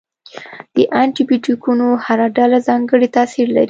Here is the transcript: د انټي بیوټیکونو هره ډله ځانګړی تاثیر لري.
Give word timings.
د 0.75 0.77
انټي 1.01 1.23
بیوټیکونو 1.29 1.87
هره 2.05 2.27
ډله 2.37 2.57
ځانګړی 2.67 3.07
تاثیر 3.15 3.47
لري. 3.51 3.59